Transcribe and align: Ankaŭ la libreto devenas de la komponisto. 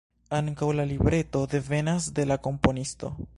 Ankaŭ 0.37 0.69
la 0.77 0.85
libreto 0.93 1.43
devenas 1.53 2.09
de 2.21 2.27
la 2.33 2.39
komponisto. 2.49 3.13